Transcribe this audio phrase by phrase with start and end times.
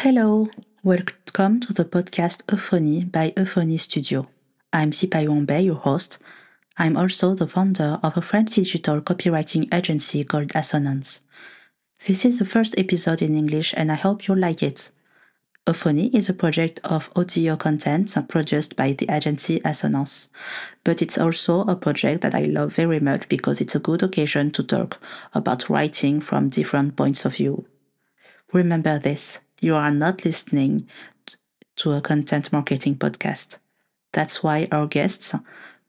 [0.00, 0.50] Hello,
[0.84, 4.28] welcome to the podcast Euphony by Euphony Studio.
[4.70, 6.18] I'm Sipayong Bei, your host.
[6.76, 11.22] I'm also the founder of a French digital copywriting agency called Assonance.
[12.06, 14.90] This is the first episode in English and I hope you'll like it.
[15.66, 20.28] Euphony is a project of audio content produced by the agency Assonance,
[20.84, 24.50] but it's also a project that I love very much because it's a good occasion
[24.50, 25.00] to talk
[25.32, 27.64] about writing from different points of view.
[28.52, 30.88] Remember this you are not listening
[31.74, 33.58] to a content marketing podcast.
[34.12, 35.34] That's why our guests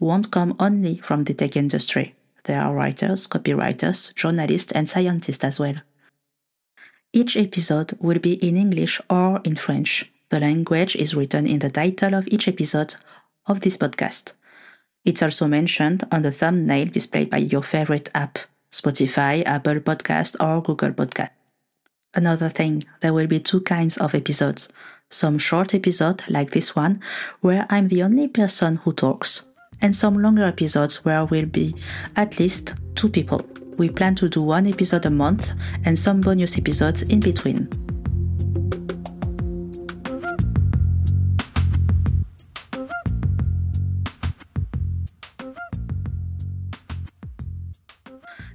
[0.00, 2.14] won't come only from the tech industry.
[2.44, 5.76] There are writers, copywriters, journalists, and scientists as well.
[7.12, 10.10] Each episode will be in English or in French.
[10.30, 12.96] The language is written in the title of each episode
[13.46, 14.32] of this podcast.
[15.04, 18.38] It's also mentioned on the thumbnail displayed by your favorite app
[18.72, 21.35] Spotify, Apple Podcast, or Google Podcast.
[22.16, 24.70] Another thing, there will be two kinds of episodes.
[25.10, 27.02] Some short episodes, like this one,
[27.42, 29.42] where I'm the only person who talks,
[29.82, 31.74] and some longer episodes where we'll be
[32.16, 33.46] at least two people.
[33.76, 35.52] We plan to do one episode a month
[35.84, 37.68] and some bonus episodes in between.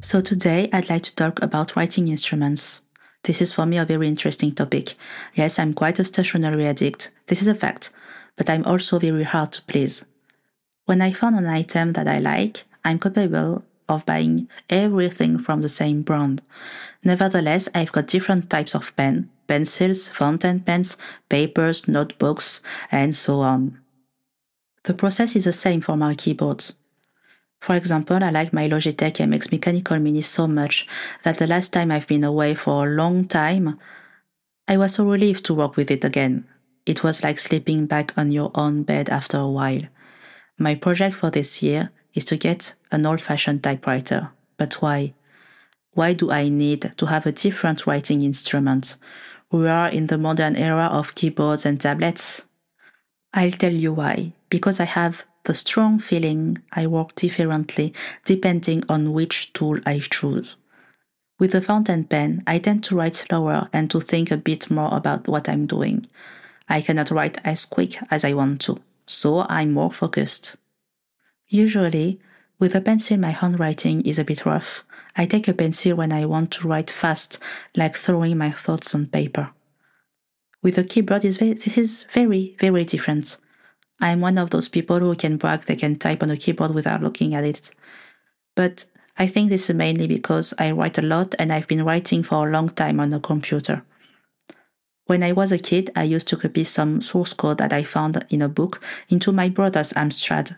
[0.00, 2.82] So today I'd like to talk about writing instruments.
[3.28, 4.94] This is for me a very interesting topic.
[5.34, 7.10] Yes, I'm quite a stationery addict.
[7.26, 7.90] This is a fact.
[8.36, 10.06] But I'm also very hard to please.
[10.86, 15.68] When I found an item that I like, I'm capable of buying everything from the
[15.68, 16.40] same brand.
[17.04, 20.96] Nevertheless, I've got different types of pen, pencils, fountain pens,
[21.28, 23.78] papers, notebooks, and so on.
[24.84, 26.72] The process is the same for my keyboards.
[27.60, 30.86] For example, I like my Logitech MX Mechanical Mini so much
[31.24, 33.78] that the last time I've been away for a long time,
[34.68, 36.46] I was so relieved to work with it again.
[36.86, 39.82] It was like sleeping back on your own bed after a while.
[40.58, 44.30] My project for this year is to get an old fashioned typewriter.
[44.56, 45.14] But why?
[45.92, 48.96] Why do I need to have a different writing instrument?
[49.50, 52.44] We are in the modern era of keyboards and tablets.
[53.32, 54.32] I'll tell you why.
[54.50, 57.94] Because I have the strong feeling I work differently
[58.26, 60.56] depending on which tool I choose.
[61.38, 64.94] With a fountain pen, I tend to write slower and to think a bit more
[64.94, 66.04] about what I'm doing.
[66.68, 68.76] I cannot write as quick as I want to,
[69.06, 70.56] so I'm more focused.
[71.46, 72.20] Usually,
[72.58, 74.84] with a pencil, my handwriting is a bit rough.
[75.16, 77.38] I take a pencil when I want to write fast,
[77.74, 79.52] like throwing my thoughts on paper.
[80.62, 81.38] With a keyboard, this
[81.78, 83.38] is very, very different.
[84.00, 87.02] I'm one of those people who can brag they can type on a keyboard without
[87.02, 87.70] looking at it.
[88.54, 88.84] But
[89.16, 92.46] I think this is mainly because I write a lot and I've been writing for
[92.46, 93.82] a long time on a computer.
[95.06, 98.24] When I was a kid, I used to copy some source code that I found
[98.28, 100.56] in a book into my brother's Amstrad.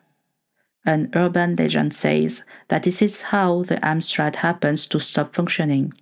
[0.85, 5.95] An urban legend says that this is how the Amstrad happens to stop functioning.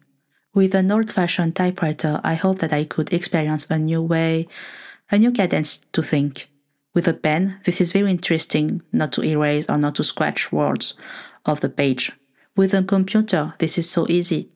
[0.55, 4.49] With an old fashioned typewriter, I hope that I could experience a new way,
[5.10, 6.47] a new cadence to think.
[6.98, 10.94] With a pen, this is very interesting not to erase or not to scratch words
[11.47, 12.10] off the page.
[12.56, 14.48] With a computer, this is so easy.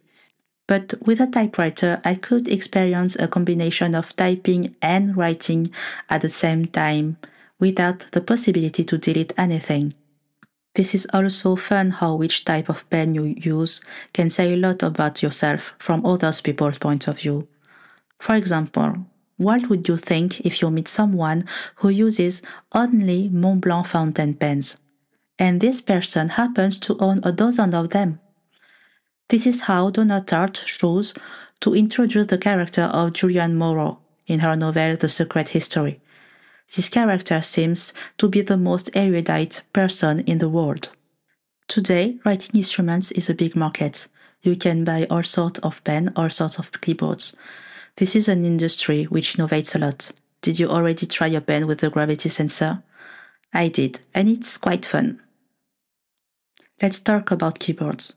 [0.66, 5.70] But with a typewriter, I could experience a combination of typing and writing
[6.10, 7.16] at the same time
[7.60, 9.94] without the possibility to delete anything.
[10.75, 13.82] This is also fun how which type of pen you use
[14.12, 17.47] can say a lot about yourself from other people's point of view.
[18.19, 19.06] For example,
[19.37, 21.44] what would you think if you meet someone
[21.76, 24.76] who uses only Montblanc fountain pens?
[25.38, 28.20] And this person happens to own a dozen of them.
[29.28, 31.15] This is how Donna Tartt chose
[31.60, 36.00] to introduce the character of Julian Morrow in her novel The Secret History.
[36.75, 40.90] This character seems to be the most erudite person in the world.
[41.69, 44.08] Today, writing instruments is a big market.
[44.43, 47.35] You can buy all sorts of pen, all sorts of keyboards.
[47.96, 50.12] This is an industry which innovates a lot.
[50.40, 52.82] Did you already try a pen with a gravity sensor?
[53.52, 55.20] I did, and it's quite fun.
[56.80, 58.14] Let's talk about keyboards.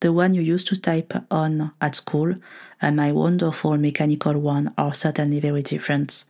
[0.00, 2.34] The one you used to type on at school
[2.80, 6.24] and my wonderful mechanical one are certainly very different.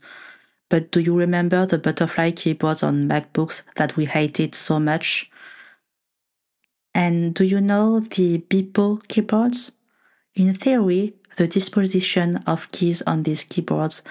[0.69, 5.31] But do you remember the butterfly keyboards on MacBooks that we hated so much?
[6.95, 9.73] And do you know the Bepo keyboards?
[10.37, 14.03] In theory, the disposition of keys on these keyboards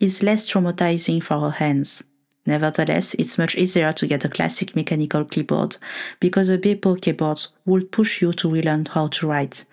[0.00, 2.02] is less traumatizing for our hands.
[2.46, 5.76] Nevertheless, it's much easier to get a classic mechanical keyboard
[6.20, 9.66] because the Bepo keyboards would push you to relearn how to write.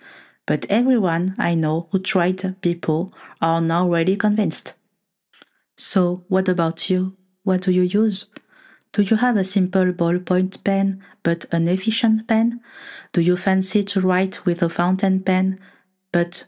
[0.44, 3.10] But everyone I know who tried Bepo
[3.40, 4.74] are now really convinced.
[5.78, 7.16] So, what about you?
[7.42, 8.26] What do you use?
[8.92, 12.60] Do you have a simple ballpoint pen but an efficient pen?
[13.14, 15.58] Do you fancy to write with a fountain pen
[16.12, 16.46] but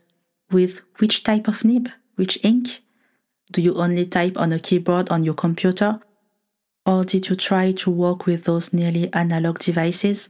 [0.51, 1.89] with which type of nib?
[2.15, 2.81] Which ink?
[3.51, 5.99] Do you only type on a keyboard on your computer?
[6.85, 10.29] Or did you try to work with those nearly analog devices?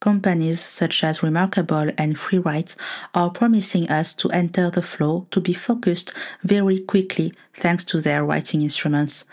[0.00, 2.74] Companies such as Remarkable and FreeWrite
[3.14, 8.24] are promising us to enter the flow to be focused very quickly thanks to their
[8.24, 9.24] writing instruments.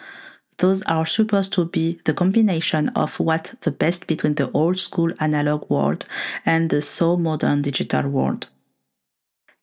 [0.58, 5.14] Those are supposed to be the combination of what the best between the old school
[5.20, 6.06] analog world
[6.46, 8.50] and the so modern digital world.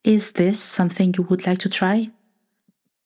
[0.05, 2.11] Is this something you would like to try?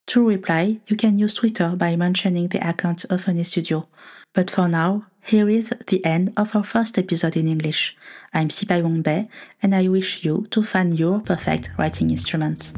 [0.09, 3.87] To reply, you can use Twitter by mentioning the account Euphony Studio.
[4.35, 7.97] But for now, here is the end of our first episode in English.
[8.35, 9.29] I'm Sipai Wongbe,
[9.63, 12.73] and I wish you to find your perfect writing instrument.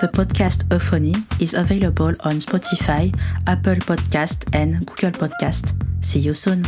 [0.00, 3.14] The podcast Euphony is available on Spotify,
[3.46, 5.72] Apple Podcast, and Google Podcast.
[6.04, 6.66] See you soon.